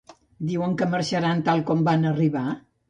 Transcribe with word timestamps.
Diu 0.51 0.63
que 0.79 0.87
marxaran 0.95 1.47
tal 1.51 1.65
com 1.71 1.87
van 1.91 2.13
arribar? 2.15 2.49